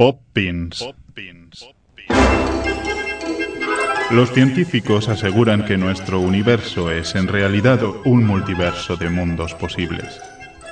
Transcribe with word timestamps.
Pop 0.00 0.18
Pins. 0.32 0.82
Los 4.10 4.32
científicos 4.32 5.10
aseguran 5.10 5.66
que 5.66 5.76
nuestro 5.76 6.20
universo 6.20 6.90
es 6.90 7.14
en 7.16 7.28
realidad 7.28 7.80
un 8.06 8.24
multiverso 8.24 8.96
de 8.96 9.10
mundos 9.10 9.52
posibles. 9.52 10.18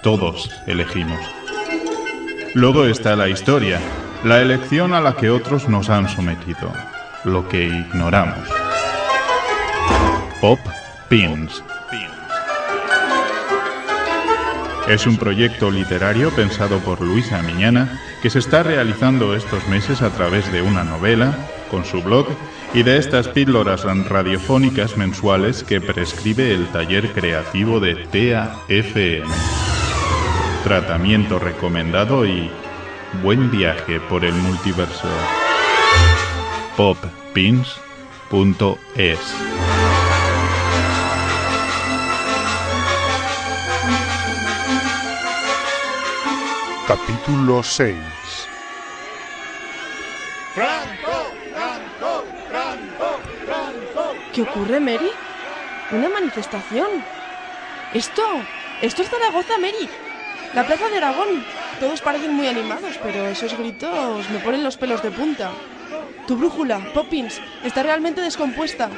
Todos 0.02 0.50
elegimos. 0.66 1.20
Luego 2.54 2.86
está 2.86 3.16
la 3.16 3.28
historia, 3.28 3.78
la 4.24 4.40
elección 4.40 4.94
a 4.94 5.02
la 5.02 5.14
que 5.14 5.28
otros 5.28 5.68
nos 5.68 5.90
han 5.90 6.08
sometido, 6.08 6.72
lo 7.24 7.46
que 7.50 7.66
ignoramos. 7.66 8.48
Pop 10.40 10.60
Pins. 11.10 11.62
Es 14.88 15.06
un 15.06 15.18
proyecto 15.18 15.70
literario 15.70 16.30
pensado 16.30 16.78
por 16.78 17.02
Luisa 17.02 17.42
Miñana 17.42 18.00
que 18.22 18.30
se 18.30 18.38
está 18.38 18.62
realizando 18.62 19.36
estos 19.36 19.68
meses 19.68 20.00
a 20.00 20.08
través 20.08 20.50
de 20.50 20.62
una 20.62 20.82
novela, 20.82 21.36
con 21.70 21.84
su 21.84 22.02
blog 22.02 22.26
y 22.72 22.82
de 22.84 22.96
estas 22.96 23.28
píldoras 23.28 23.84
radiofónicas 23.84 24.96
mensuales 24.96 25.62
que 25.62 25.82
prescribe 25.82 26.54
el 26.54 26.66
taller 26.68 27.12
creativo 27.12 27.80
de 27.80 27.96
TAFM. 27.96 29.28
Tratamiento 30.64 31.38
recomendado 31.38 32.24
y 32.24 32.50
buen 33.22 33.50
viaje 33.50 34.00
por 34.00 34.24
el 34.24 34.32
multiverso. 34.32 35.08
poppins.es 36.78 37.68
Capítulo 46.88 47.62
6 47.62 47.96
¡Franco! 50.54 51.34
¡Franco! 51.52 52.24
¡Franco! 52.48 53.20
¡Franco! 53.44 54.14
¿Qué 54.32 54.40
ocurre, 54.40 54.80
Mary? 54.80 55.10
¿Una 55.92 56.08
manifestación? 56.08 56.88
¿Esto? 57.92 58.22
¿Esto 58.80 59.02
es 59.02 59.10
Zaragoza, 59.10 59.58
Mary? 59.58 59.86
La 60.54 60.66
plaza 60.66 60.88
de 60.88 60.96
Aragón. 60.96 61.44
Todos 61.78 62.00
parecen 62.00 62.32
muy 62.32 62.46
animados, 62.46 62.98
pero 63.02 63.26
esos 63.26 63.52
gritos 63.58 64.30
me 64.30 64.38
ponen 64.38 64.64
los 64.64 64.78
pelos 64.78 65.02
de 65.02 65.10
punta. 65.10 65.50
Tu 66.26 66.38
brújula, 66.38 66.80
Poppins, 66.94 67.38
está 67.64 67.82
realmente 67.82 68.22
descompuesta. 68.22 68.88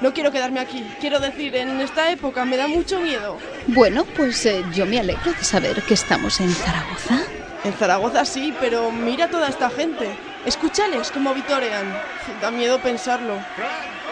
No 0.00 0.14
quiero 0.14 0.30
quedarme 0.30 0.60
aquí. 0.60 0.86
Quiero 1.00 1.18
decir, 1.18 1.56
en 1.56 1.80
esta 1.80 2.10
época 2.10 2.44
me 2.44 2.56
da 2.56 2.68
mucho 2.68 3.00
miedo. 3.00 3.38
Bueno, 3.66 4.04
pues 4.04 4.46
eh, 4.46 4.64
yo 4.72 4.86
me 4.86 5.00
alegro 5.00 5.32
de 5.32 5.42
saber 5.42 5.82
que 5.82 5.94
estamos 5.94 6.40
en 6.40 6.50
Zaragoza. 6.50 7.20
En 7.64 7.72
Zaragoza 7.72 8.24
sí, 8.24 8.54
pero 8.60 8.92
mira 8.92 9.28
toda 9.28 9.48
esta 9.48 9.70
gente. 9.70 10.08
Escúchales 10.46 11.10
cómo 11.10 11.34
vitorean. 11.34 11.92
Da 12.40 12.50
miedo 12.52 12.80
pensarlo. 12.80 13.34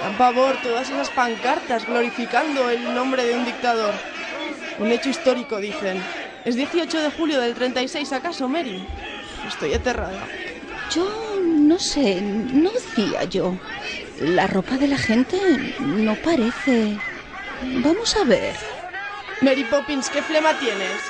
Dan 0.03 0.19
pavor 0.19 0.57
todas 0.63 0.91
esas 0.91 1.11
pancartas 1.11 1.87
glorificando 1.87 2.69
el 2.69 2.93
nombre 2.95 3.25
de 3.25 3.35
un 3.37 3.45
dictador. 3.45 3.95
Un 4.79 4.91
hecho 4.91 5.09
histórico, 5.09 5.59
dicen. 5.59 6.03
¿Es 6.45 6.57
18 6.57 7.01
de 7.01 7.11
julio 7.11 7.41
del 7.41 7.55
36 7.55 8.13
acaso, 8.13 8.49
Mary? 8.49 8.85
Estoy 9.47 9.73
aterrada. 9.75 10.27
Yo 10.93 11.41
no 11.43 11.79
sé, 11.79 12.21
no 12.21 12.71
decía 12.71 13.25
yo. 13.25 13.57
La 14.21 14.47
ropa 14.47 14.79
de 14.79 14.89
la 14.89 14.97
gente 14.97 15.39
no 15.81 16.15
parece... 16.17 16.97
Vamos 17.83 18.17
a 18.17 18.25
ver. 18.25 18.55
Mary 19.43 19.65
Poppins, 19.65 20.09
¿qué 20.09 20.23
flema 20.23 20.59
tienes? 20.59 21.01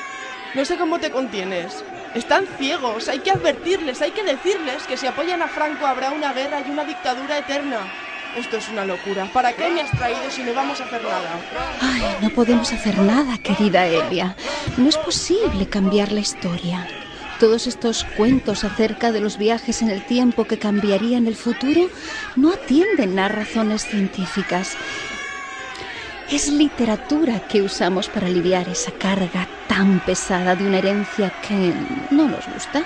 No 0.55 0.65
sé 0.65 0.77
cómo 0.77 0.99
te 0.99 1.11
contienes. 1.11 1.85
Están 2.15 2.47
ciegos, 2.59 3.09
hay 3.09 3.21
que 3.21 3.31
advertirles, 3.31 4.01
hay 4.03 4.11
que 4.11 4.25
decirles 4.25 4.83
que 4.85 4.97
si 4.97 5.07
apoyan 5.07 5.43
a 5.43 5.49
Franco 5.49 5.87
habrá 5.87 6.11
una 6.11 6.33
guerra 6.33 6.63
y 6.67 6.71
una 6.71 6.85
dictadura 6.85 7.39
eterna. 7.39 7.79
Esto 8.37 8.57
es 8.57 8.69
una 8.69 8.85
locura. 8.85 9.27
¿Para 9.33 9.53
qué 9.53 9.69
me 9.71 9.81
has 9.81 9.91
traído 9.93 10.31
si 10.31 10.43
no 10.43 10.53
vamos 10.53 10.81
a 10.81 10.85
hacer 10.85 11.03
nada? 11.03 11.41
Ay, 11.81 12.03
no 12.21 12.31
podemos 12.31 12.73
hacer 12.73 12.99
nada, 12.99 13.39
querida 13.39 13.87
Elia. 13.87 14.37
No 14.77 14.89
es 14.89 14.99
posible 14.99 15.67
cambiar 15.67 16.13
la 16.13 16.21
historia. 16.21 16.87
Todos 17.41 17.67
estos 17.67 18.05
cuentos 18.17 18.65
acerca 18.65 19.13
de 19.13 19.21
los 19.21 19.37
viajes 19.37 19.83
en 19.83 19.91
el 19.91 20.03
tiempo 20.07 20.45
que 20.47 20.57
cambiarían 20.57 21.27
el 21.27 21.37
futuro 21.37 21.91
no 22.35 22.53
atienden 22.53 23.19
a 23.19 23.29
razones 23.29 23.87
científicas. 23.87 24.77
Es 26.33 26.49
literatura 26.49 27.41
que 27.47 27.61
usamos 27.61 28.09
para 28.09 28.27
aliviar 28.27 28.69
esa 28.69 28.91
carga 28.91 29.47
tan 29.69 30.01
pesada 30.01 30.57
de 30.57 30.67
una 30.67 30.79
herencia 30.79 31.31
que 31.47 31.75
no 32.11 32.27
nos 32.27 32.49
gusta. 32.49 32.85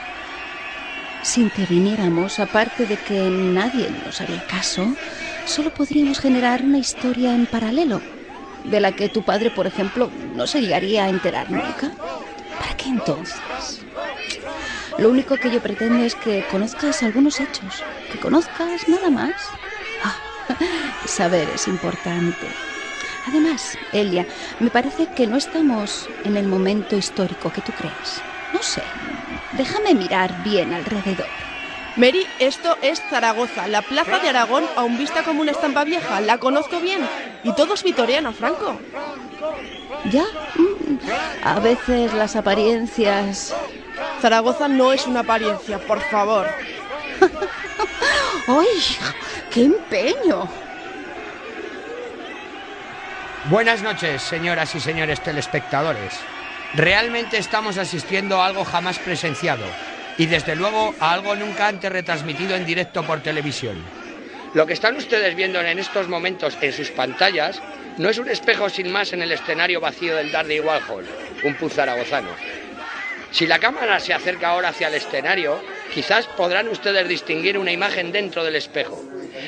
Si 1.22 1.42
interviniéramos, 1.42 2.40
aparte 2.40 2.86
de 2.86 2.96
que 2.96 3.30
nadie 3.30 3.88
nos 4.04 4.20
haría 4.20 4.44
caso, 4.46 4.96
solo 5.46 5.70
podríamos 5.70 6.18
generar 6.18 6.62
una 6.62 6.78
historia 6.78 7.34
en 7.34 7.46
paralelo, 7.46 8.00
de 8.64 8.80
la 8.80 8.92
que 8.92 9.08
tu 9.08 9.22
padre, 9.22 9.50
por 9.50 9.66
ejemplo, 9.68 10.10
no 10.34 10.46
se 10.48 10.60
llegaría 10.60 11.04
a 11.04 11.08
enterar 11.08 11.50
nunca. 11.50 11.92
¿Para 12.58 12.74
qué 12.76 12.88
entonces? 12.88 13.86
Lo 15.00 15.08
único 15.08 15.38
que 15.38 15.50
yo 15.50 15.62
pretendo 15.62 16.04
es 16.04 16.14
que 16.14 16.44
conozcas 16.50 17.02
algunos 17.02 17.40
hechos, 17.40 17.82
que 18.12 18.18
conozcas 18.18 18.86
nada 18.86 19.08
más. 19.08 19.32
Ah, 20.04 20.14
saber 21.06 21.48
es 21.48 21.66
importante. 21.68 22.46
Además, 23.26 23.78
Elia, 23.92 24.26
me 24.58 24.68
parece 24.68 25.06
que 25.06 25.26
no 25.26 25.38
estamos 25.38 26.10
en 26.24 26.36
el 26.36 26.46
momento 26.46 26.96
histórico 26.96 27.50
que 27.50 27.62
tú 27.62 27.72
crees. 27.72 28.22
No 28.52 28.62
sé, 28.62 28.82
déjame 29.52 29.94
mirar 29.94 30.34
bien 30.44 30.74
alrededor. 30.74 31.30
Mary, 31.96 32.26
esto 32.38 32.76
es 32.82 33.00
Zaragoza, 33.00 33.68
la 33.68 33.80
plaza 33.80 34.18
de 34.18 34.28
Aragón, 34.28 34.64
aún 34.76 34.98
vista 34.98 35.22
como 35.22 35.40
una 35.40 35.52
estampa 35.52 35.84
vieja. 35.84 36.20
La 36.20 36.36
conozco 36.36 36.78
bien. 36.78 37.00
Y 37.42 37.54
todos 37.54 37.82
vitorean 37.82 38.26
a 38.26 38.32
Franco. 38.32 38.78
¿Ya? 40.10 40.24
Mm, 40.56 40.98
A 41.42 41.58
veces 41.60 42.12
las 42.12 42.36
apariencias... 42.36 43.54
Zaragoza 44.20 44.68
no 44.68 44.92
es 44.92 45.06
una 45.06 45.20
apariencia, 45.20 45.78
por 45.78 46.00
favor. 46.00 46.46
¡Ay! 48.46 48.96
¡Qué 49.50 49.64
empeño! 49.64 50.48
Buenas 53.46 53.82
noches, 53.82 54.20
señoras 54.22 54.74
y 54.74 54.80
señores 54.80 55.22
telespectadores. 55.22 56.12
Realmente 56.74 57.38
estamos 57.38 57.78
asistiendo 57.78 58.40
a 58.40 58.46
algo 58.46 58.64
jamás 58.64 58.98
presenciado 58.98 59.64
y 60.18 60.26
desde 60.26 60.54
luego 60.54 60.94
a 61.00 61.14
algo 61.14 61.34
nunca 61.34 61.66
antes 61.68 61.90
retransmitido 61.90 62.54
en 62.54 62.66
directo 62.66 63.02
por 63.04 63.22
televisión. 63.22 63.82
Lo 64.52 64.66
que 64.66 64.74
están 64.74 64.96
ustedes 64.96 65.34
viendo 65.34 65.60
en 65.60 65.78
estos 65.78 66.08
momentos 66.08 66.58
en 66.60 66.72
sus 66.72 66.90
pantallas 66.90 67.62
no 67.96 68.08
es 68.08 68.18
un 68.18 68.28
espejo 68.28 68.68
sin 68.68 68.90
más 68.90 69.12
en 69.12 69.22
el 69.22 69.32
escenario 69.32 69.80
vacío 69.80 70.16
del 70.16 70.30
Dardy 70.30 70.60
Warhol, 70.60 71.06
un 71.44 71.54
pub 71.54 71.70
zaragozano. 71.70 72.30
Si 73.32 73.46
la 73.46 73.58
cámara 73.58 74.00
se 74.00 74.12
acerca 74.12 74.48
ahora 74.48 74.70
hacia 74.70 74.88
el 74.88 74.94
escenario, 74.94 75.60
quizás 75.94 76.26
podrán 76.26 76.68
ustedes 76.68 77.08
distinguir 77.08 77.58
una 77.58 77.72
imagen 77.72 78.10
dentro 78.10 78.44
del 78.44 78.56
espejo. 78.56 79.02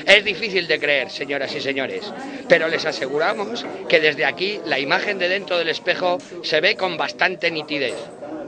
Es 0.07 0.25
difícil 0.25 0.69
de 0.69 0.79
creer, 0.79 1.11
señoras 1.11 1.55
y 1.55 1.61
señores, 1.61 2.13
pero 2.49 2.69
les 2.69 2.87
aseguramos 2.87 3.67
que 3.89 4.01
desde 4.01 4.25
aquí 4.25 4.61
la 4.67 4.79
imagen 4.79 5.19
de 5.19 5.29
dentro 5.29 5.59
del 5.59 5.69
espejo 5.69 6.19
se 6.43 6.61
ve 6.61 6.77
con 6.77 6.97
bastante 6.97 7.51
nitidez. 7.51 7.97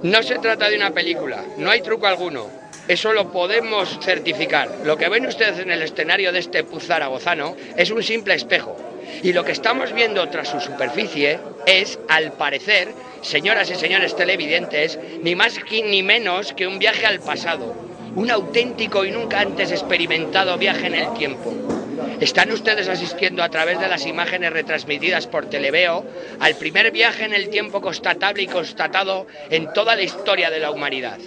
No 0.03 0.23
se 0.23 0.39
trata 0.39 0.69
de 0.69 0.77
una 0.77 0.93
película, 0.93 1.45
no 1.59 1.71
hay 1.71 1.81
truco 1.81 2.07
alguno. 2.07 2.49
Eso 2.87 3.13
lo 3.13 3.33
podemos 3.33 3.99
certificar. 4.03 4.71
Lo 4.85 4.97
que 4.97 5.09
ven 5.09 5.27
ustedes 5.27 5.59
en 5.59 5.71
el 5.71 5.83
escenario 5.83 6.33
de 6.33 6.41
este 6.41 6.65
pub 6.65 6.83
zaragozano 6.83 7.57
es 7.77 7.91
un 7.91 8.03
simple 8.03 8.35
espejo. 8.35 8.94
Y 9.23 9.33
lo 9.33 9.45
que 9.45 9.53
estamos 9.53 9.93
viendo 9.93 10.29
tras 10.29 10.49
su 10.49 10.61
superficie 10.61 11.39
es, 11.67 11.99
al 12.09 12.33
parecer, 12.33 12.93
señoras 13.23 13.71
y 13.71 13.75
señores 13.75 14.17
televidentes, 14.17 14.99
ni 15.23 15.35
más 15.35 15.59
ni 15.71 16.03
menos 16.03 16.53
que 16.53 16.67
un 16.67 16.79
viaje 16.79 17.07
al 17.07 17.21
pasado. 17.21 17.75
Un 18.15 18.31
auténtico 18.31 19.05
y 19.05 19.11
nunca 19.11 19.41
antes 19.41 19.73
experimentado 19.73 20.57
viaje 20.57 20.87
en 20.87 20.95
el 20.95 21.13
tiempo. 21.15 21.53
Están 22.21 22.53
ustedes 22.53 22.89
asistiendo 22.89 23.43
a 23.43 23.49
través 23.49 23.81
de 23.81 23.89
las 23.89 24.07
imágenes 24.07 24.53
retransmitidas 24.53 25.27
por 25.27 25.47
Televeo 25.47 26.05
al 26.39 26.55
primer 26.57 26.91
viaje 26.91 27.25
en 27.25 27.35
el 27.35 27.49
tiempo 27.49 27.81
constatable 27.81 28.43
y 28.43 28.47
constatado 28.47 29.27
en 29.51 29.73
toda 29.73 29.97
la 29.97 30.03
historia 30.03 30.51
de 30.51 30.61
la 30.61 30.71
humanidad. 30.71 31.19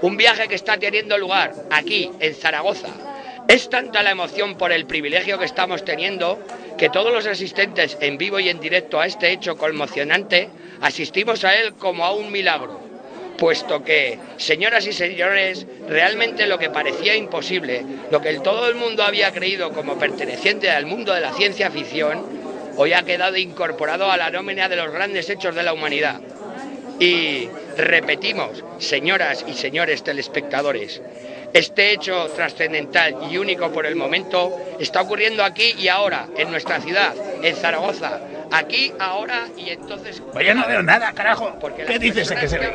Un 0.00 0.16
viaje 0.16 0.48
que 0.48 0.54
está 0.54 0.78
teniendo 0.78 1.18
lugar 1.18 1.54
aquí, 1.70 2.10
en 2.18 2.34
Zaragoza. 2.34 2.88
Es 3.48 3.68
tanta 3.68 4.02
la 4.02 4.10
emoción 4.10 4.56
por 4.56 4.72
el 4.72 4.86
privilegio 4.86 5.38
que 5.38 5.44
estamos 5.44 5.84
teniendo 5.84 6.38
que 6.78 6.90
todos 6.90 7.12
los 7.12 7.26
asistentes 7.26 7.96
en 8.00 8.18
vivo 8.18 8.40
y 8.40 8.48
en 8.48 8.60
directo 8.60 9.00
a 9.00 9.06
este 9.06 9.30
hecho 9.30 9.56
conmocionante 9.56 10.48
asistimos 10.80 11.44
a 11.44 11.54
él 11.56 11.74
como 11.74 12.04
a 12.04 12.12
un 12.12 12.32
milagro. 12.32 12.80
Puesto 13.38 13.82
que, 13.82 14.18
señoras 14.36 14.86
y 14.86 14.92
señores, 14.92 15.66
realmente 15.88 16.46
lo 16.46 16.58
que 16.58 16.70
parecía 16.70 17.16
imposible, 17.16 17.84
lo 18.10 18.20
que 18.20 18.38
todo 18.40 18.68
el 18.68 18.76
mundo 18.76 19.02
había 19.02 19.32
creído 19.32 19.72
como 19.72 19.98
perteneciente 19.98 20.70
al 20.70 20.86
mundo 20.86 21.12
de 21.12 21.20
la 21.20 21.32
ciencia 21.32 21.70
ficción, 21.70 22.24
hoy 22.76 22.92
ha 22.92 23.02
quedado 23.02 23.36
incorporado 23.36 24.10
a 24.10 24.16
la 24.16 24.30
nómina 24.30 24.68
de 24.68 24.76
los 24.76 24.92
grandes 24.92 25.28
hechos 25.30 25.54
de 25.54 25.64
la 25.64 25.72
humanidad. 25.72 26.20
Y 27.00 27.48
repetimos, 27.76 28.64
señoras 28.78 29.44
y 29.48 29.54
señores 29.54 30.04
telespectadores, 30.04 31.02
Este 31.54 31.92
hecho 31.92 32.26
trascendental 32.34 33.28
y 33.30 33.38
único 33.38 33.70
por 33.70 33.86
el 33.86 33.94
momento 33.94 34.52
está 34.80 35.02
ocurriendo 35.02 35.44
aquí 35.44 35.76
y 35.78 35.86
ahora, 35.86 36.26
en 36.36 36.50
nuestra 36.50 36.80
ciudad, 36.80 37.14
en 37.44 37.54
Zaragoza. 37.54 38.18
Aquí, 38.50 38.92
ahora 38.98 39.46
y 39.56 39.70
entonces... 39.70 40.20
Pues 40.32 40.44
yo 40.44 40.54
no 40.54 40.66
veo 40.66 40.82
nada, 40.82 41.12
carajo. 41.12 41.56
Porque 41.60 41.84
¿Qué 41.84 42.00
dices 42.00 42.28
que 42.32 42.48
se 42.48 42.58
ve? 42.58 42.74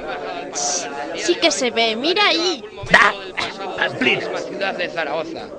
Sí 0.53 1.35
que 1.35 1.51
se 1.51 1.71
ve, 1.71 1.97
mira 1.97 2.25
ahí. 2.25 2.63
Da. 2.89 3.13
misma 3.99 4.39
ciudad 4.47 4.73
de 4.75 4.87
Zaragoza. 4.87 5.49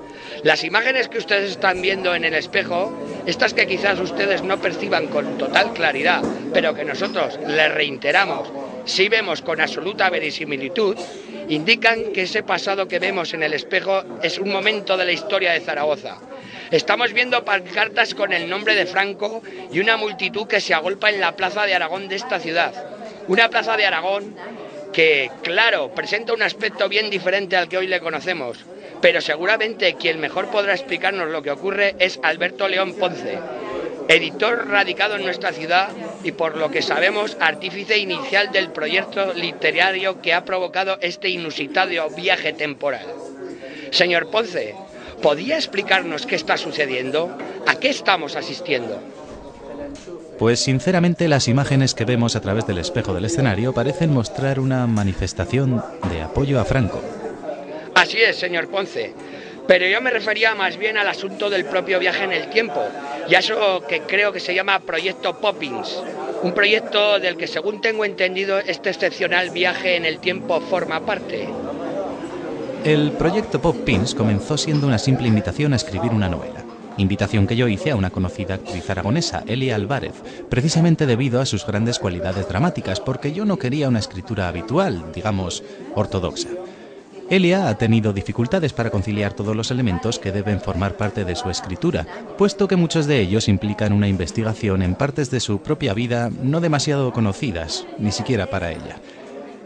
Las 0.41 0.63
imágenes 0.63 1.07
que 1.07 1.19
ustedes 1.19 1.51
están 1.51 1.79
viendo 1.79 2.15
en 2.15 2.25
el 2.25 2.33
espejo, 2.33 2.91
estas 3.27 3.53
que 3.53 3.67
quizás 3.67 3.99
ustedes 3.99 4.41
no 4.41 4.59
perciban 4.59 5.05
con 5.07 5.37
total 5.37 5.73
claridad, 5.73 6.23
pero 6.51 6.73
que 6.73 6.83
nosotros 6.83 7.39
les 7.45 7.71
reiteramos, 7.71 8.51
si 8.85 9.09
vemos 9.09 9.43
con 9.43 9.61
absoluta 9.61 10.09
verisimilitud, 10.09 10.97
indican 11.51 12.13
que 12.13 12.21
ese 12.21 12.43
pasado 12.43 12.87
que 12.87 12.99
vemos 12.99 13.33
en 13.33 13.43
el 13.43 13.53
espejo 13.53 14.03
es 14.23 14.39
un 14.39 14.49
momento 14.49 14.95
de 14.95 15.03
la 15.03 15.11
historia 15.11 15.51
de 15.51 15.59
Zaragoza. 15.59 16.17
Estamos 16.71 17.11
viendo 17.11 17.43
pancartas 17.43 18.15
con 18.15 18.31
el 18.31 18.49
nombre 18.49 18.73
de 18.73 18.85
Franco 18.85 19.43
y 19.69 19.81
una 19.81 19.97
multitud 19.97 20.47
que 20.47 20.61
se 20.61 20.73
agolpa 20.73 21.09
en 21.09 21.19
la 21.19 21.35
plaza 21.35 21.65
de 21.65 21.75
Aragón 21.75 22.07
de 22.07 22.15
esta 22.15 22.39
ciudad. 22.39 22.73
Una 23.27 23.49
plaza 23.49 23.75
de 23.75 23.85
Aragón 23.85 24.33
que, 24.93 25.29
claro, 25.43 25.91
presenta 25.93 26.33
un 26.33 26.41
aspecto 26.41 26.87
bien 26.87 27.09
diferente 27.09 27.57
al 27.57 27.67
que 27.67 27.77
hoy 27.77 27.87
le 27.87 27.99
conocemos, 27.99 28.59
pero 29.01 29.19
seguramente 29.19 29.95
quien 29.95 30.21
mejor 30.21 30.49
podrá 30.51 30.73
explicarnos 30.73 31.29
lo 31.29 31.41
que 31.41 31.51
ocurre 31.51 31.95
es 31.99 32.17
Alberto 32.23 32.69
León 32.69 32.93
Ponce, 32.93 33.37
editor 34.11 34.67
radicado 34.67 35.15
en 35.15 35.23
nuestra 35.23 35.53
ciudad 35.53 35.89
y 36.23 36.33
por 36.33 36.57
lo 36.57 36.69
que 36.69 36.81
sabemos 36.81 37.37
artífice 37.39 37.97
inicial 37.97 38.51
del 38.51 38.71
proyecto 38.71 39.33
literario 39.33 40.21
que 40.21 40.33
ha 40.33 40.43
provocado 40.43 40.97
este 41.01 41.29
inusitado 41.29 42.09
viaje 42.09 42.53
temporal. 42.53 43.05
Señor 43.91 44.29
Ponce, 44.29 44.75
¿podría 45.21 45.55
explicarnos 45.55 46.25
qué 46.25 46.35
está 46.35 46.57
sucediendo? 46.57 47.37
¿A 47.67 47.75
qué 47.75 47.89
estamos 47.89 48.35
asistiendo? 48.35 49.01
Pues 50.37 50.59
sinceramente 50.59 51.27
las 51.27 51.47
imágenes 51.47 51.93
que 51.93 52.05
vemos 52.05 52.35
a 52.35 52.41
través 52.41 52.65
del 52.65 52.79
espejo 52.79 53.13
del 53.13 53.25
escenario 53.25 53.73
parecen 53.73 54.13
mostrar 54.13 54.59
una 54.59 54.87
manifestación 54.87 55.83
de 56.11 56.21
apoyo 56.21 56.59
a 56.59 56.65
Franco. 56.65 57.01
Así 57.93 58.17
es, 58.21 58.37
señor 58.37 58.67
Ponce. 58.67 59.13
Pero 59.67 59.85
yo 59.85 60.01
me 60.01 60.09
refería 60.09 60.55
más 60.55 60.77
bien 60.77 60.97
al 60.97 61.07
asunto 61.07 61.49
del 61.49 61.65
propio 61.65 61.99
viaje 61.99 62.23
en 62.23 62.31
el 62.31 62.49
tiempo, 62.49 62.81
y 63.29 63.35
eso 63.35 63.83
que 63.87 64.01
creo 64.01 64.31
que 64.31 64.39
se 64.39 64.53
llama 64.53 64.79
Proyecto 64.79 65.37
Poppins. 65.37 66.01
Un 66.43 66.53
proyecto 66.53 67.19
del 67.19 67.37
que, 67.37 67.47
según 67.47 67.81
tengo 67.81 68.03
entendido, 68.03 68.59
este 68.59 68.89
excepcional 68.89 69.51
viaje 69.51 69.95
en 69.95 70.05
el 70.05 70.19
tiempo 70.19 70.59
forma 70.59 70.99
parte. 71.01 71.47
El 72.83 73.11
proyecto 73.11 73.61
Pop 73.61 73.77
Pins 73.85 74.15
comenzó 74.15 74.57
siendo 74.57 74.87
una 74.87 74.97
simple 74.97 75.27
invitación 75.27 75.73
a 75.73 75.75
escribir 75.75 76.11
una 76.11 76.29
novela. 76.29 76.63
Invitación 76.97 77.45
que 77.45 77.55
yo 77.55 77.67
hice 77.67 77.91
a 77.91 77.95
una 77.95 78.09
conocida 78.09 78.55
actriz 78.55 78.89
aragonesa, 78.89 79.43
Elia 79.45 79.75
Álvarez, 79.75 80.13
precisamente 80.49 81.05
debido 81.05 81.39
a 81.41 81.45
sus 81.45 81.65
grandes 81.65 81.99
cualidades 81.99 82.47
dramáticas, 82.47 82.99
porque 82.99 83.33
yo 83.33 83.45
no 83.45 83.57
quería 83.57 83.87
una 83.87 83.99
escritura 83.99 84.47
habitual, 84.47 85.11
digamos, 85.13 85.63
ortodoxa. 85.95 86.49
Elia 87.31 87.69
ha 87.69 87.77
tenido 87.77 88.11
dificultades 88.11 88.73
para 88.73 88.89
conciliar 88.89 89.31
todos 89.33 89.55
los 89.55 89.71
elementos 89.71 90.19
que 90.19 90.33
deben 90.33 90.59
formar 90.59 90.97
parte 90.97 91.23
de 91.23 91.37
su 91.37 91.49
escritura, 91.49 92.05
puesto 92.37 92.67
que 92.67 92.75
muchos 92.75 93.07
de 93.07 93.21
ellos 93.21 93.47
implican 93.47 93.93
una 93.93 94.09
investigación 94.09 94.81
en 94.81 94.95
partes 94.95 95.31
de 95.31 95.39
su 95.39 95.61
propia 95.61 95.93
vida 95.93 96.29
no 96.43 96.59
demasiado 96.59 97.13
conocidas, 97.13 97.87
ni 97.99 98.11
siquiera 98.11 98.49
para 98.49 98.73
ella. 98.73 98.97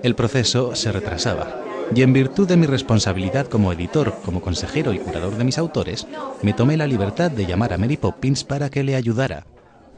El 0.03 0.13
proceso 0.13 0.75
se 0.75 0.91
retrasaba, 0.91 1.59
y 1.95 2.03
en 2.03 2.13
virtud 2.13 2.47
de 2.47 2.55
mi 2.55 2.67
responsabilidad 2.67 3.47
como 3.47 3.73
editor, 3.73 4.13
como 4.23 4.41
consejero 4.41 4.93
y 4.93 4.99
curador 4.99 5.35
de 5.35 5.43
mis 5.43 5.57
autores, 5.57 6.05
me 6.43 6.53
tomé 6.53 6.77
la 6.77 6.85
libertad 6.85 7.31
de 7.31 7.47
llamar 7.47 7.73
a 7.73 7.79
Mary 7.79 7.97
Poppins 7.97 8.43
para 8.43 8.69
que 8.69 8.83
le 8.83 8.95
ayudara. 8.95 9.47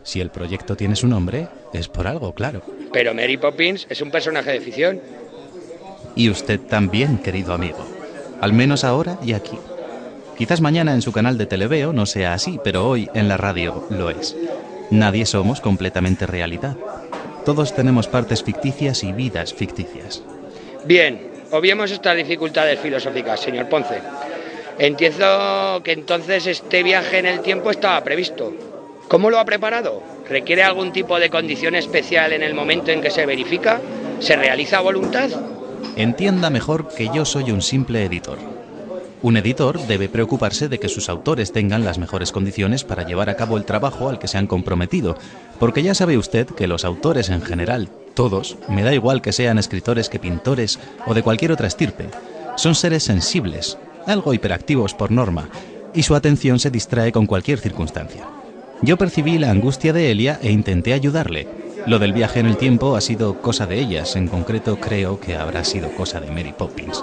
Si 0.03 0.21
el 0.21 0.29
proyecto 0.29 0.77
tiene 0.77 0.95
su 0.95 1.07
nombre, 1.07 1.49
es 1.73 1.89
por 1.89 2.07
algo, 2.07 2.33
claro. 2.33 2.61
Pero 2.93 3.13
Mary 3.13 3.35
Poppins 3.35 3.87
es 3.89 3.99
un 4.01 4.09
personaje 4.09 4.53
de 4.53 4.61
ficción. 4.61 5.01
Y 6.17 6.31
usted 6.31 6.59
también, 6.59 7.19
querido 7.19 7.53
amigo. 7.53 7.85
Al 8.41 8.51
menos 8.51 8.83
ahora 8.83 9.19
y 9.23 9.33
aquí. 9.33 9.55
Quizás 10.35 10.61
mañana 10.61 10.95
en 10.95 11.03
su 11.03 11.11
canal 11.11 11.37
de 11.37 11.45
Televeo 11.45 11.93
no 11.93 12.07
sea 12.07 12.33
así, 12.33 12.59
pero 12.63 12.89
hoy 12.89 13.07
en 13.13 13.27
la 13.27 13.37
radio 13.37 13.85
lo 13.91 14.09
es. 14.09 14.35
Nadie 14.89 15.27
somos 15.27 15.61
completamente 15.61 16.25
realidad. 16.25 16.75
Todos 17.45 17.75
tenemos 17.75 18.07
partes 18.07 18.41
ficticias 18.41 19.03
y 19.03 19.13
vidas 19.13 19.53
ficticias. 19.53 20.23
Bien, 20.85 21.21
obviemos 21.51 21.91
estas 21.91 22.17
dificultades 22.17 22.79
filosóficas, 22.79 23.39
señor 23.39 23.69
Ponce. 23.69 24.01
Entiendo 24.79 25.81
que 25.83 25.91
entonces 25.91 26.47
este 26.47 26.81
viaje 26.81 27.19
en 27.19 27.27
el 27.27 27.41
tiempo 27.41 27.69
estaba 27.69 28.03
previsto. 28.03 28.53
¿Cómo 29.07 29.29
lo 29.29 29.37
ha 29.37 29.45
preparado? 29.45 30.01
¿Requiere 30.27 30.63
algún 30.63 30.91
tipo 30.91 31.19
de 31.19 31.29
condición 31.29 31.75
especial 31.75 32.33
en 32.33 32.41
el 32.41 32.55
momento 32.55 32.89
en 32.89 33.01
que 33.01 33.11
se 33.11 33.27
verifica? 33.27 33.79
¿Se 34.19 34.35
realiza 34.35 34.79
a 34.79 34.81
voluntad? 34.81 35.29
Entienda 35.95 36.49
mejor 36.49 36.89
que 36.89 37.09
yo 37.13 37.25
soy 37.25 37.51
un 37.51 37.61
simple 37.61 38.05
editor. 38.05 38.37
Un 39.23 39.35
editor 39.35 39.79
debe 39.87 40.09
preocuparse 40.09 40.69
de 40.69 40.79
que 40.79 40.89
sus 40.89 41.09
autores 41.09 41.51
tengan 41.51 41.83
las 41.83 41.97
mejores 41.97 42.31
condiciones 42.31 42.83
para 42.83 43.05
llevar 43.05 43.29
a 43.29 43.35
cabo 43.35 43.57
el 43.57 43.65
trabajo 43.65 44.09
al 44.09 44.19
que 44.19 44.27
se 44.27 44.37
han 44.37 44.45
comprometido, 44.45 45.17
porque 45.59 45.81
ya 45.81 45.95
sabe 45.95 46.17
usted 46.17 46.45
que 46.47 46.67
los 46.67 46.85
autores 46.85 47.29
en 47.29 47.41
general, 47.41 47.89
todos, 48.13 48.57
me 48.69 48.83
da 48.83 48.93
igual 48.93 49.21
que 49.23 49.33
sean 49.33 49.57
escritores 49.57 50.09
que 50.09 50.19
pintores 50.19 50.79
o 51.07 51.15
de 51.15 51.23
cualquier 51.23 51.51
otra 51.51 51.67
estirpe, 51.67 52.09
son 52.57 52.75
seres 52.75 53.03
sensibles, 53.03 53.77
algo 54.05 54.33
hiperactivos 54.33 54.93
por 54.93 55.09
norma, 55.11 55.49
y 55.95 56.03
su 56.03 56.13
atención 56.13 56.59
se 56.59 56.69
distrae 56.69 57.11
con 57.11 57.25
cualquier 57.25 57.59
circunstancia. 57.59 58.27
Yo 58.83 58.97
percibí 58.97 59.39
la 59.39 59.49
angustia 59.49 59.93
de 59.93 60.11
Elia 60.11 60.39
e 60.43 60.51
intenté 60.51 60.93
ayudarle. 60.93 61.47
Lo 61.87 61.99
del 61.99 62.11
viaje 62.11 62.41
en 62.41 62.47
el 62.47 62.57
tiempo 62.57 62.97
ha 62.97 63.01
sido 63.01 63.41
cosa 63.41 63.65
de 63.65 63.79
ellas, 63.79 64.17
en 64.17 64.27
concreto 64.27 64.77
creo 64.77 65.21
que 65.21 65.37
habrá 65.37 65.63
sido 65.63 65.89
cosa 65.91 66.19
de 66.19 66.29
Mary 66.29 66.51
Poppins. 66.51 67.01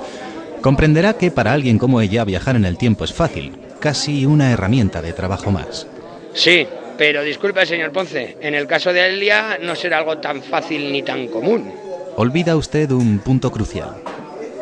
Comprenderá 0.61 1.15
que 1.15 1.31
para 1.31 1.55
alguien 1.55 1.79
como 1.79 2.03
ella 2.03 2.23
viajar 2.27 2.55
en 2.55 2.67
el 2.67 2.77
tiempo 2.77 3.05
es 3.05 3.15
fácil, 3.15 3.57
casi 3.81 4.27
una 4.27 4.53
herramienta 4.53 5.01
de 5.01 5.15
trabajo 5.15 5.51
más. 5.51 5.87
Sí, 6.35 6.67
pero 6.99 7.23
disculpe, 7.23 7.65
señor 7.65 7.93
Ponce, 7.93 8.37
en 8.43 8.55
el 8.55 8.67
caso 8.67 8.93
de 8.93 9.07
Elia 9.07 9.59
no 9.63 9.75
será 9.75 9.97
algo 9.97 10.19
tan 10.19 10.43
fácil 10.43 10.93
ni 10.93 11.03
tan 11.03 11.29
común. 11.29 11.73
Olvida 12.17 12.55
usted 12.55 12.91
un 12.91 13.21
punto 13.21 13.51
crucial. 13.51 13.97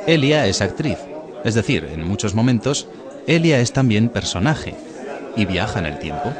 Elia 0.06 0.46
es 0.46 0.62
actriz, 0.62 0.98
es 1.42 1.54
decir, 1.54 1.88
en 1.92 2.06
muchos 2.06 2.32
momentos, 2.32 2.86
Elia 3.26 3.58
es 3.58 3.72
también 3.72 4.08
personaje 4.08 4.76
y 5.34 5.46
viaja 5.46 5.80
en 5.80 5.86
el 5.86 5.98
tiempo. 5.98 6.32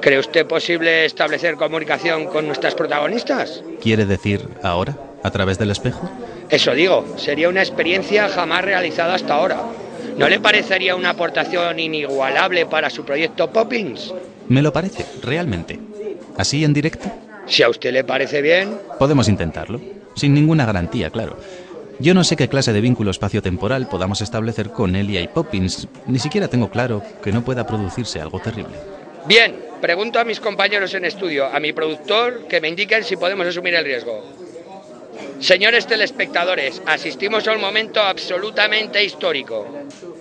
¿Cree 0.00 0.18
usted 0.18 0.46
posible 0.46 1.04
establecer 1.04 1.56
comunicación 1.56 2.26
con 2.26 2.46
nuestras 2.46 2.74
protagonistas? 2.74 3.62
¿Quiere 3.82 4.06
decir 4.06 4.48
ahora, 4.62 4.96
a 5.22 5.30
través 5.30 5.58
del 5.58 5.70
espejo? 5.70 6.10
Eso 6.48 6.72
digo, 6.72 7.04
sería 7.16 7.48
una 7.48 7.60
experiencia 7.60 8.28
jamás 8.28 8.64
realizada 8.64 9.14
hasta 9.14 9.34
ahora. 9.34 9.62
¿No 10.16 10.28
le 10.28 10.40
parecería 10.40 10.96
una 10.96 11.10
aportación 11.10 11.78
inigualable 11.78 12.66
para 12.66 12.88
su 12.88 13.04
proyecto 13.04 13.50
Poppins? 13.50 14.12
Me 14.48 14.62
lo 14.62 14.72
parece, 14.72 15.04
realmente. 15.22 15.78
¿Así 16.36 16.64
en 16.64 16.72
directo? 16.72 17.10
Si 17.46 17.62
a 17.62 17.68
usted 17.68 17.92
le 17.92 18.04
parece 18.04 18.42
bien, 18.42 18.78
Podemos 18.98 19.28
intentarlo, 19.28 19.80
sin 20.14 20.34
ninguna 20.34 20.64
garantía, 20.64 21.10
claro. 21.10 21.36
Yo 21.98 22.14
no 22.14 22.24
sé 22.24 22.36
qué 22.36 22.48
clase 22.48 22.72
de 22.72 22.80
vínculo 22.80 23.10
espacio-temporal 23.10 23.86
podamos 23.88 24.22
establecer 24.22 24.70
con 24.70 24.96
Elia 24.96 25.20
y 25.20 25.28
Poppins. 25.28 25.86
Ni 26.06 26.18
siquiera 26.18 26.48
tengo 26.48 26.70
claro 26.70 27.02
que 27.22 27.32
no 27.32 27.44
pueda 27.44 27.66
producirse 27.66 28.20
algo 28.20 28.40
terrible. 28.40 28.74
Bien, 29.26 29.54
pregunto 29.80 30.18
a 30.18 30.24
mis 30.24 30.40
compañeros 30.40 30.94
en 30.94 31.04
estudio, 31.04 31.46
a 31.46 31.60
mi 31.60 31.72
productor, 31.72 32.46
que 32.46 32.60
me 32.60 32.68
indiquen 32.68 33.04
si 33.04 33.16
podemos 33.16 33.46
asumir 33.46 33.74
el 33.74 33.84
riesgo. 33.84 34.24
Señores 35.40 35.86
telespectadores, 35.86 36.80
asistimos 36.86 37.46
a 37.46 37.52
un 37.52 37.60
momento 37.60 38.00
absolutamente 38.00 39.04
histórico. 39.04 39.66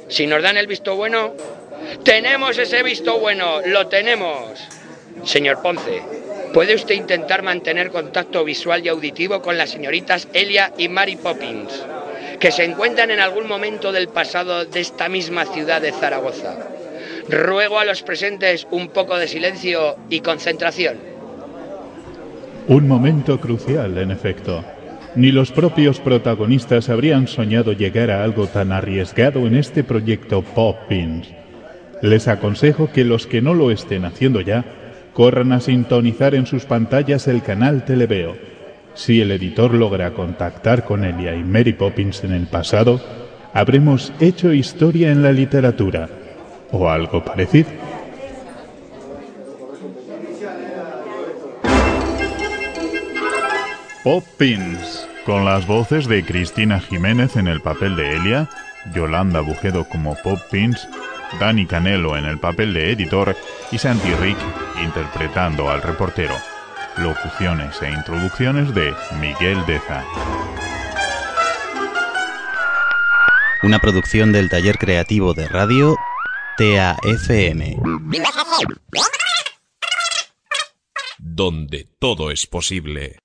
Si 0.09 0.27
nos 0.27 0.43
dan 0.43 0.57
el 0.57 0.67
visto 0.67 0.95
bueno, 0.95 1.33
tenemos 2.03 2.57
ese 2.57 2.83
visto 2.83 3.19
bueno, 3.19 3.61
lo 3.65 3.87
tenemos. 3.87 4.59
Señor 5.23 5.61
Ponce, 5.61 6.01
¿puede 6.53 6.75
usted 6.75 6.95
intentar 6.95 7.41
mantener 7.41 7.91
contacto 7.91 8.43
visual 8.43 8.85
y 8.85 8.89
auditivo 8.89 9.41
con 9.41 9.57
las 9.57 9.69
señoritas 9.69 10.27
Elia 10.33 10.73
y 10.77 10.89
Mary 10.89 11.15
Poppins, 11.15 11.85
que 12.39 12.51
se 12.51 12.65
encuentran 12.65 13.11
en 13.11 13.19
algún 13.21 13.47
momento 13.47 13.91
del 13.91 14.09
pasado 14.09 14.65
de 14.65 14.79
esta 14.81 15.07
misma 15.07 15.45
ciudad 15.45 15.81
de 15.81 15.93
Zaragoza? 15.93 16.78
Ruego 17.29 17.77
a 17.77 17.85
los 17.85 18.01
presentes 18.01 18.67
un 18.71 18.87
poco 18.87 19.15
de 19.17 19.27
silencio 19.27 19.97
y 20.09 20.21
concentración. 20.21 20.97
Un 22.67 22.87
momento 22.87 23.39
crucial, 23.39 23.99
en 23.99 24.09
efecto. 24.09 24.65
Ni 25.15 25.31
los 25.31 25.51
propios 25.51 25.99
protagonistas 25.99 26.89
habrían 26.89 27.27
soñado 27.27 27.73
llegar 27.73 28.09
a 28.09 28.23
algo 28.23 28.47
tan 28.47 28.71
arriesgado 28.71 29.45
en 29.45 29.55
este 29.55 29.83
proyecto 29.83 30.41
Poppins. 30.41 31.27
Les 32.01 32.27
aconsejo 32.27 32.91
que 32.91 33.03
los 33.03 33.27
que 33.27 33.43
no 33.43 33.53
lo 33.53 33.69
estén 33.69 34.05
haciendo 34.05 34.41
ya, 34.41 34.65
corran 35.13 35.51
a 35.51 35.59
sintonizar 35.59 36.33
en 36.33 36.47
sus 36.47 36.65
pantallas 36.65 37.27
el 37.27 37.43
canal 37.43 37.85
Televeo. 37.85 38.37
Si 38.95 39.21
el 39.21 39.31
editor 39.31 39.75
logra 39.75 40.11
contactar 40.15 40.83
con 40.83 41.03
Elia 41.03 41.35
y 41.35 41.43
Mary 41.43 41.73
Poppins 41.73 42.23
en 42.23 42.33
el 42.33 42.47
pasado, 42.47 42.99
habremos 43.53 44.13
hecho 44.19 44.51
historia 44.51 45.11
en 45.11 45.21
la 45.21 45.31
literatura, 45.31 46.09
o 46.71 46.89
algo 46.89 47.23
parecido. 47.23 47.69
Pop 54.03 54.23
Pins, 54.37 55.07
con 55.25 55.45
las 55.45 55.67
voces 55.67 56.07
de 56.07 56.23
Cristina 56.23 56.79
Jiménez 56.79 57.35
en 57.35 57.47
el 57.47 57.61
papel 57.61 57.95
de 57.95 58.15
Elia, 58.15 58.49
Yolanda 58.93 59.41
Bujedo 59.41 59.83
como 59.83 60.15
Pop 60.15 60.39
Pins, 60.49 60.87
Dani 61.39 61.65
Canelo 61.65 62.17
en 62.17 62.25
el 62.25 62.39
papel 62.39 62.73
de 62.73 62.91
editor 62.91 63.35
y 63.71 63.77
Santi 63.77 64.11
Rick 64.15 64.37
interpretando 64.83 65.69
al 65.69 65.81
reportero. 65.81 66.33
Locuciones 66.97 67.81
e 67.81 67.91
introducciones 67.91 68.73
de 68.73 68.93
Miguel 69.19 69.63
Deza. 69.67 70.03
Una 73.61 73.79
producción 73.79 74.31
del 74.31 74.49
taller 74.49 74.77
creativo 74.77 75.33
de 75.33 75.47
radio 75.49 75.97
Donde 81.17 81.87
todo 81.99 82.31
es 82.31 82.47
posible. 82.47 83.19